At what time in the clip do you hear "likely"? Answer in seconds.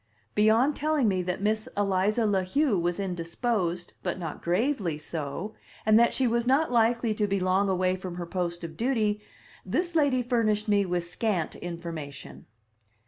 6.71-7.13